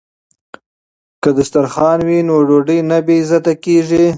که 1.21 1.29
دسترخوان 1.37 1.99
وي 2.07 2.19
نو 2.27 2.35
ډوډۍ 2.47 2.79
نه 2.89 2.97
بې 3.05 3.15
عزته 3.21 3.53
کیږي. 3.63 4.05